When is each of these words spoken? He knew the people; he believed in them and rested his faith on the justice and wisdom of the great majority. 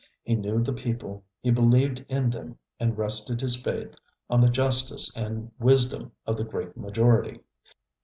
He 0.23 0.33
knew 0.33 0.63
the 0.63 0.73
people; 0.73 1.25
he 1.43 1.51
believed 1.51 2.03
in 2.09 2.31
them 2.31 2.57
and 2.79 2.97
rested 2.97 3.39
his 3.39 3.55
faith 3.55 3.93
on 4.31 4.41
the 4.41 4.49
justice 4.49 5.15
and 5.15 5.51
wisdom 5.59 6.11
of 6.25 6.37
the 6.37 6.43
great 6.43 6.75
majority. 6.75 7.41